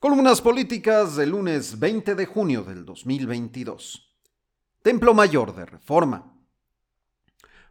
[0.00, 4.16] Columnas políticas del lunes 20 de junio del 2022.
[4.80, 6.40] Templo Mayor de Reforma.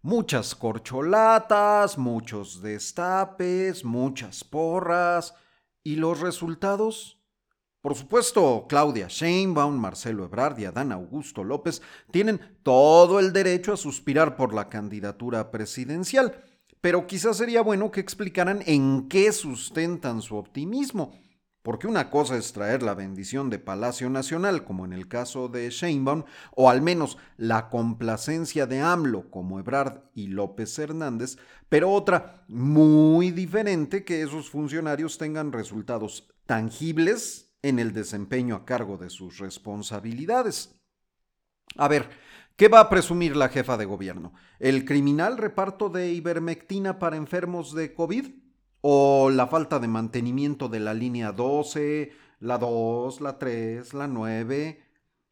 [0.00, 5.34] Muchas corcholatas, muchos destapes, muchas porras.
[5.82, 7.20] ¿Y los resultados?
[7.82, 13.76] Por supuesto, Claudia Sheinbaum, Marcelo Ebrard y Adán Augusto López tienen todo el derecho a
[13.76, 16.42] suspirar por la candidatura presidencial,
[16.80, 21.12] pero quizás sería bueno que explicaran en qué sustentan su optimismo.
[21.64, 25.70] Porque una cosa es traer la bendición de Palacio Nacional, como en el caso de
[25.70, 31.38] Sheinbaum, o al menos la complacencia de AMLO, como Ebrard y López Hernández,
[31.70, 38.98] pero otra muy diferente que esos funcionarios tengan resultados tangibles en el desempeño a cargo
[38.98, 40.78] de sus responsabilidades.
[41.78, 42.10] A ver,
[42.56, 44.34] ¿qué va a presumir la jefa de gobierno?
[44.58, 48.43] ¿El criminal reparto de ivermectina para enfermos de COVID?
[48.86, 54.82] ¿O la falta de mantenimiento de la línea 12, la 2, la 3, la 9?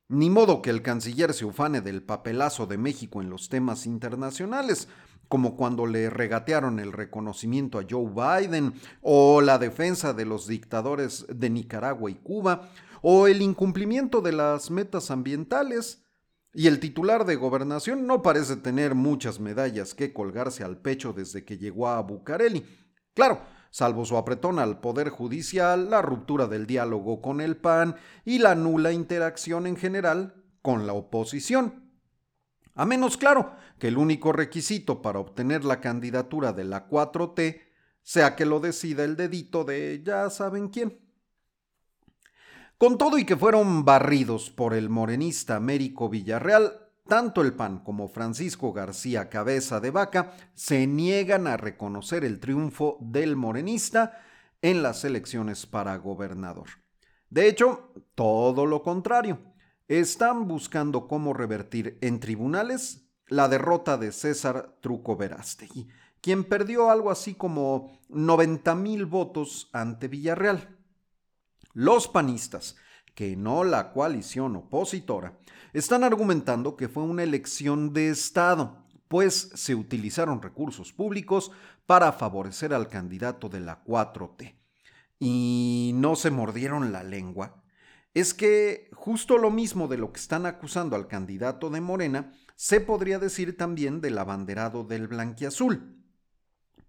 [0.08, 4.88] Ni modo que el canciller se ufane del papelazo de México en los temas internacionales,
[5.28, 8.72] como cuando le regatearon el reconocimiento a Joe Biden,
[9.02, 12.70] o la defensa de los dictadores de Nicaragua y Cuba,
[13.02, 16.02] o el incumplimiento de las metas ambientales.
[16.54, 21.44] Y el titular de gobernación no parece tener muchas medallas que colgarse al pecho desde
[21.44, 22.64] que llegó a Bucareli.
[23.14, 28.38] Claro, salvo su apretón al Poder Judicial, la ruptura del diálogo con el PAN y
[28.38, 31.90] la nula interacción en general con la oposición.
[32.74, 37.60] A menos claro que el único requisito para obtener la candidatura de la 4T
[38.02, 40.98] sea que lo decida el dedito de ya saben quién.
[42.78, 48.08] Con todo y que fueron barridos por el morenista Américo Villarreal, tanto el PAN como
[48.08, 54.20] Francisco García Cabeza de Vaca se niegan a reconocer el triunfo del morenista
[54.62, 56.68] en las elecciones para gobernador.
[57.28, 59.40] De hecho, todo lo contrario.
[59.88, 65.88] Están buscando cómo revertir en tribunales la derrota de César Truco Verástegui,
[66.20, 70.78] quien perdió algo así como 90 mil votos ante Villarreal.
[71.72, 72.76] Los panistas,
[73.14, 75.38] que no la coalición opositora,
[75.72, 78.76] están argumentando que fue una elección de Estado,
[79.08, 81.52] pues se utilizaron recursos públicos
[81.86, 84.54] para favorecer al candidato de la 4T.
[85.18, 87.62] Y no se mordieron la lengua.
[88.14, 92.80] Es que justo lo mismo de lo que están acusando al candidato de Morena, se
[92.80, 95.96] podría decir también del abanderado del blanquiazul.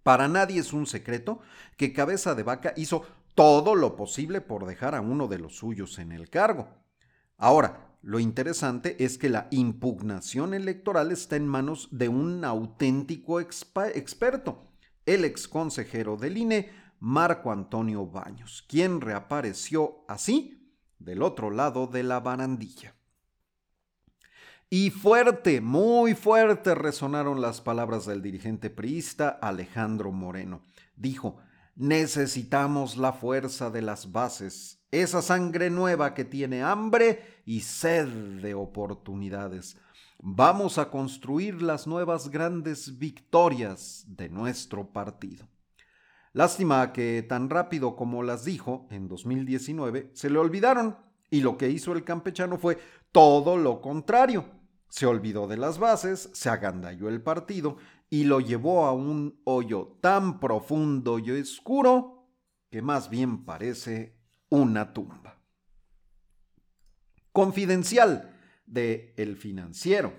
[0.02, 1.40] Para nadie es un secreto
[1.76, 5.98] que Cabeza de Vaca hizo todo lo posible por dejar a uno de los suyos
[5.98, 6.68] en el cargo.
[7.36, 14.70] Ahora, lo interesante es que la impugnación electoral está en manos de un auténtico experto,
[15.06, 22.20] el exconsejero del INE, Marco Antonio Baños, quien reapareció así del otro lado de la
[22.20, 22.94] barandilla.
[24.70, 30.62] Y fuerte, muy fuerte resonaron las palabras del dirigente priista Alejandro Moreno.
[30.96, 31.38] Dijo,
[31.76, 38.08] necesitamos la fuerza de las bases, esa sangre nueva que tiene hambre y sed
[38.40, 39.76] de oportunidades.
[40.18, 45.48] Vamos a construir las nuevas grandes victorias de nuestro partido.
[46.32, 50.96] Lástima que tan rápido como las dijo en 2019 se le olvidaron
[51.30, 52.78] y lo que hizo el campechano fue
[53.12, 54.44] todo lo contrario.
[54.88, 57.76] Se olvidó de las bases, se agandalló el partido
[58.10, 62.28] y lo llevó a un hoyo tan profundo y oscuro
[62.70, 65.40] que más bien parece una tumba.
[67.32, 68.36] Confidencial
[68.66, 70.12] de El Financiero.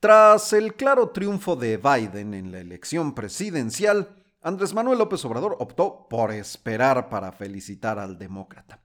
[0.00, 6.06] Tras el claro triunfo de Biden en la elección presidencial, Andrés Manuel López Obrador optó
[6.08, 8.80] por esperar para felicitar al demócrata.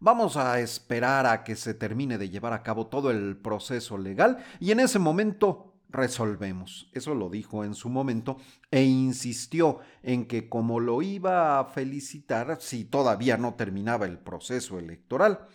[0.00, 4.44] Vamos a esperar a que se termine de llevar a cabo todo el proceso legal
[4.60, 6.88] y en ese momento resolvemos.
[6.92, 8.36] Eso lo dijo en su momento
[8.70, 14.78] e insistió en que como lo iba a felicitar si todavía no terminaba el proceso
[14.78, 15.46] electoral.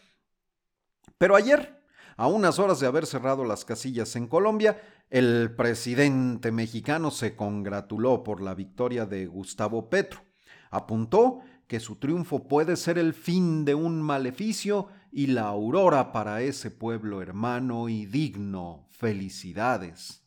[1.17, 1.81] Pero ayer,
[2.17, 8.23] a unas horas de haber cerrado las casillas en Colombia, el presidente mexicano se congratuló
[8.23, 10.21] por la victoria de Gustavo Petro.
[10.69, 16.41] Apuntó que su triunfo puede ser el fin de un maleficio y la aurora para
[16.41, 18.87] ese pueblo hermano y digno.
[18.89, 20.20] Felicidades.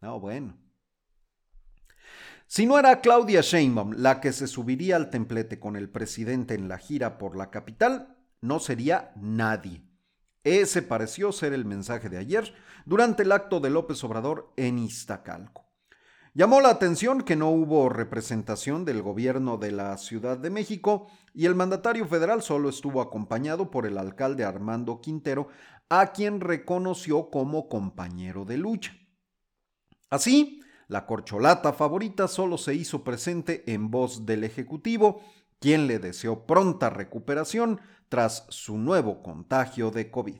[0.00, 0.56] No, bueno.
[2.46, 6.68] Si no era Claudia Sheinbaum la que se subiría al templete con el presidente en
[6.68, 9.82] la gira por la capital, no sería nadie.
[10.44, 12.54] Ese pareció ser el mensaje de ayer
[12.86, 15.66] durante el acto de López Obrador en Iztacalco.
[16.32, 21.46] Llamó la atención que no hubo representación del gobierno de la Ciudad de México y
[21.46, 25.48] el mandatario federal solo estuvo acompañado por el alcalde Armando Quintero,
[25.90, 28.94] a quien reconoció como compañero de lucha.
[30.10, 35.20] Así, la corcholata favorita solo se hizo presente en voz del Ejecutivo,
[35.60, 40.38] quien le deseó pronta recuperación tras su nuevo contagio de COVID.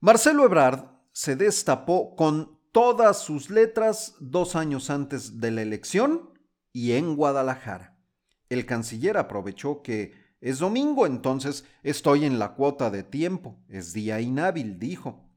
[0.00, 6.30] Marcelo Ebrard se destapó con todas sus letras dos años antes de la elección
[6.72, 7.96] y en Guadalajara.
[8.50, 14.20] El canciller aprovechó que es domingo, entonces estoy en la cuota de tiempo, es día
[14.20, 15.30] inhábil, dijo.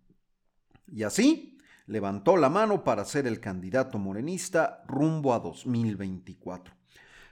[0.87, 1.56] Y así,
[1.87, 6.75] levantó la mano para ser el candidato morenista rumbo a 2024.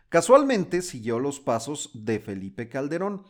[0.10, 3.24] Casualmente siguió los pasos de Felipe Calderón,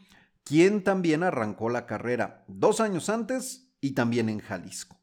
[0.43, 4.97] quien también arrancó la carrera dos años antes y también en Jalisco.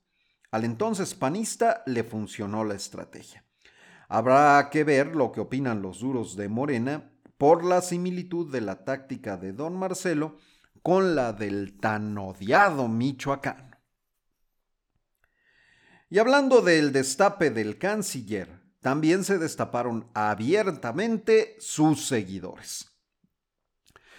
[0.53, 3.45] Al entonces panista le funcionó la estrategia.
[4.09, 8.85] Habrá que ver lo que opinan los duros de Morena por la similitud de la
[8.85, 10.37] táctica de don Marcelo
[10.83, 13.72] con la del tan odiado Michoacán.
[16.13, 22.91] Y hablando del destape del canciller, también se destaparon abiertamente sus seguidores.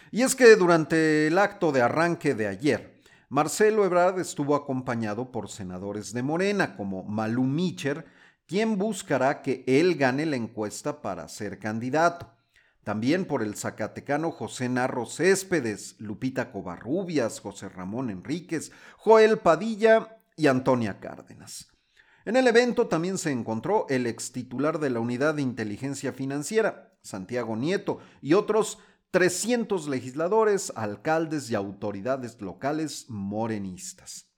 [0.09, 2.99] Y es que durante el acto de arranque de ayer,
[3.29, 8.07] Marcelo Ebrard estuvo acompañado por senadores de Morena como Malú Micher,
[8.47, 12.27] quien buscará que él gane la encuesta para ser candidato.
[12.83, 20.47] También por el zacatecano José Narro Céspedes, Lupita Covarrubias, José Ramón Enríquez, Joel Padilla y
[20.47, 21.67] Antonia Cárdenas.
[22.25, 26.97] En el evento también se encontró el ex titular de la Unidad de Inteligencia Financiera,
[27.01, 28.79] Santiago Nieto, y otros
[29.11, 34.29] 300 legisladores, alcaldes y autoridades locales morenistas.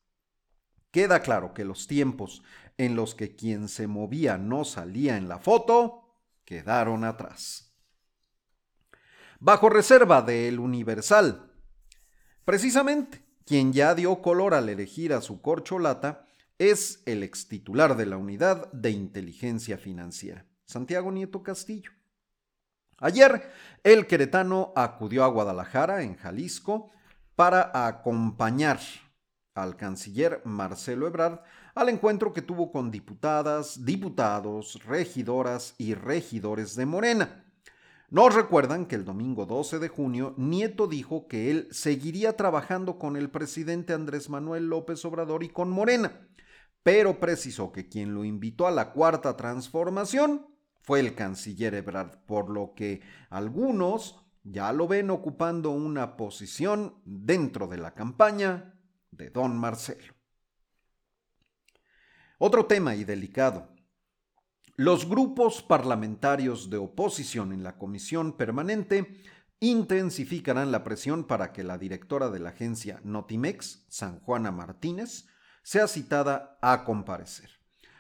[0.92, 2.42] Queda claro que los tiempos
[2.78, 7.74] en los que quien se movía no salía en la foto quedaron atrás.
[9.40, 11.52] Bajo reserva del Universal.
[12.46, 16.25] Precisamente, quien ya dio color al elegir a su corcholata
[16.58, 21.92] es el ex titular de la Unidad de Inteligencia Financiera, Santiago Nieto Castillo.
[22.98, 23.52] Ayer,
[23.84, 26.92] el queretano acudió a Guadalajara, en Jalisco,
[27.36, 28.80] para acompañar
[29.54, 31.40] al canciller Marcelo Ebrard
[31.76, 37.46] al encuentro que tuvo con diputadas, diputados, regidoras y regidores de Morena.
[38.10, 43.18] Nos recuerdan que el domingo 12 de junio Nieto dijo que él seguiría trabajando con
[43.18, 46.14] el presidente Andrés Manuel López Obrador y con Morena,
[46.86, 50.46] pero precisó que quien lo invitó a la cuarta transformación
[50.84, 53.02] fue el canciller Ebrard, por lo que
[53.32, 58.76] algunos ya lo ven ocupando una posición dentro de la campaña
[59.10, 60.14] de don Marcelo.
[62.38, 63.74] Otro tema y delicado.
[64.76, 69.24] Los grupos parlamentarios de oposición en la comisión permanente
[69.60, 75.26] intensificarán la presión para que la directora de la agencia Notimex, San Juana Martínez,
[75.66, 77.50] sea citada a comparecer.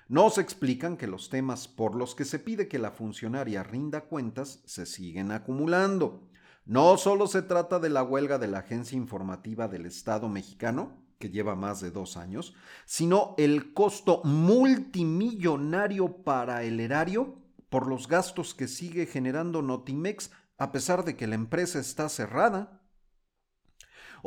[0.07, 4.62] Nos explican que los temas por los que se pide que la funcionaria rinda cuentas
[4.65, 6.29] se siguen acumulando.
[6.65, 11.31] No solo se trata de la huelga de la Agencia Informativa del Estado mexicano, que
[11.31, 12.53] lleva más de dos años,
[12.86, 17.34] sino el costo multimillonario para el erario
[17.69, 20.29] por los gastos que sigue generando Notimex
[20.60, 22.85] a pesar de que la empresa está cerrada.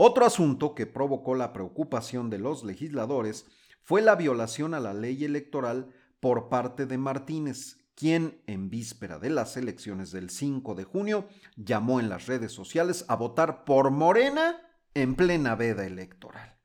[0.01, 3.47] Otro asunto que provocó la preocupación de los legisladores
[3.83, 5.89] fue la violación a la ley electoral
[6.21, 11.27] por parte de Martínez, quien en víspera de las elecciones del 5 de junio
[11.57, 14.63] llamó en las redes sociales a votar por Morena
[14.95, 16.57] en plena veda electoral.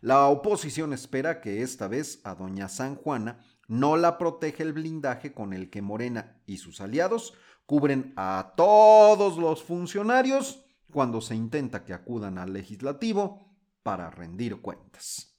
[0.00, 5.32] La oposición espera que esta vez a doña San Juana no la protege el blindaje
[5.32, 7.34] con el que Morena y sus aliados
[7.64, 10.61] cubren a todos los funcionarios
[10.92, 15.36] cuando se intenta que acudan al legislativo para rendir cuentas.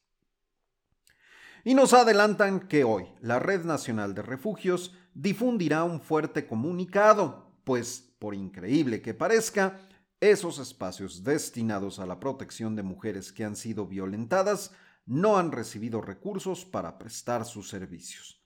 [1.63, 8.13] Y nos adelantan que hoy la Red Nacional de Refugios difundirá un fuerte comunicado, pues,
[8.19, 9.79] por increíble que parezca,
[10.19, 14.71] esos espacios destinados a la protección de mujeres que han sido violentadas
[15.05, 18.41] no han recibido recursos para prestar sus servicios.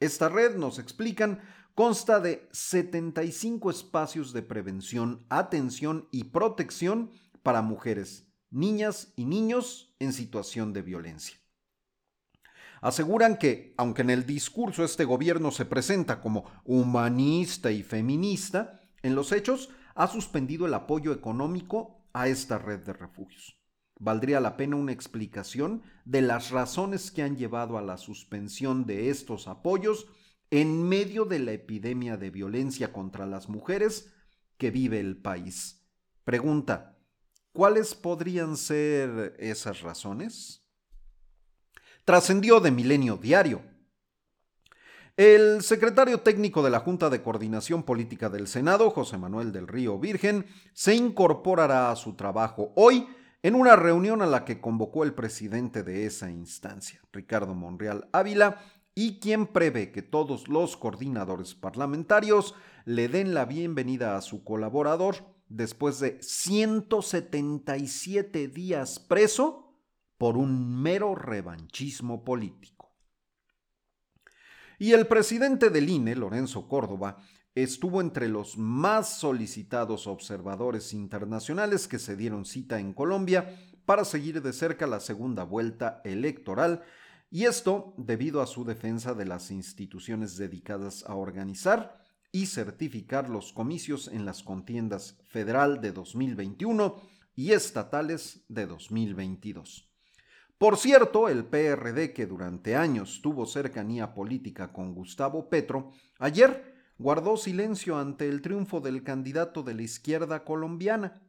[0.00, 1.40] Esta red, nos explican,
[1.80, 7.10] consta de 75 espacios de prevención, atención y protección
[7.42, 11.38] para mujeres, niñas y niños en situación de violencia.
[12.82, 19.14] Aseguran que, aunque en el discurso este gobierno se presenta como humanista y feminista, en
[19.14, 23.58] los hechos ha suspendido el apoyo económico a esta red de refugios.
[23.98, 29.08] Valdría la pena una explicación de las razones que han llevado a la suspensión de
[29.08, 30.08] estos apoyos
[30.50, 34.12] en medio de la epidemia de violencia contra las mujeres
[34.58, 35.86] que vive el país.
[36.24, 36.98] Pregunta,
[37.52, 40.62] ¿cuáles podrían ser esas razones?
[42.04, 43.62] Trascendió de Milenio Diario.
[45.16, 49.98] El secretario técnico de la Junta de Coordinación Política del Senado, José Manuel del Río
[49.98, 53.06] Virgen, se incorporará a su trabajo hoy
[53.42, 58.62] en una reunión a la que convocó el presidente de esa instancia, Ricardo Monreal Ávila,
[58.94, 62.54] y quien prevé que todos los coordinadores parlamentarios
[62.84, 65.16] le den la bienvenida a su colaborador
[65.48, 69.76] después de 177 días preso
[70.16, 72.90] por un mero revanchismo político.
[74.78, 77.18] Y el presidente del INE, Lorenzo Córdoba,
[77.54, 84.40] estuvo entre los más solicitados observadores internacionales que se dieron cita en Colombia para seguir
[84.40, 86.82] de cerca la segunda vuelta electoral,
[87.30, 92.00] y esto debido a su defensa de las instituciones dedicadas a organizar
[92.32, 97.00] y certificar los comicios en las contiendas federal de 2021
[97.34, 99.88] y estatales de 2022.
[100.58, 107.38] Por cierto, el PRD, que durante años tuvo cercanía política con Gustavo Petro, ayer guardó
[107.38, 111.22] silencio ante el triunfo del candidato de la izquierda colombiana.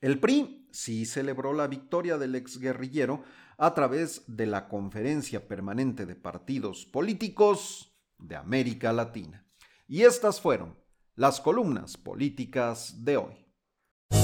[0.00, 3.22] El PRI sí celebró la victoria del exguerrillero
[3.58, 9.44] a través de la Conferencia Permanente de Partidos Políticos de América Latina.
[9.86, 10.74] Y estas fueron
[11.16, 13.46] las columnas políticas de hoy.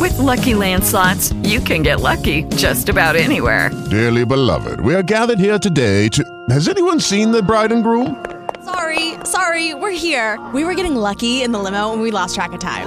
[0.01, 3.71] With lucky landslots, you can get lucky just about anywhere.
[3.91, 6.25] Dearly beloved, we are gathered here today to.
[6.49, 8.25] Has anyone seen the bride and groom?
[8.65, 10.39] Sorry, sorry, we're here.
[10.55, 12.87] We were getting lucky in the limo and we lost track of time.